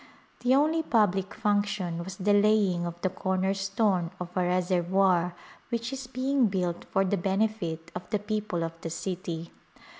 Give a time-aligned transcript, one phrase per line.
[0.39, 5.35] The only public function was the laying of the corner stone of a reservoir
[5.69, 9.51] which is being built for the benefit of the people of the city.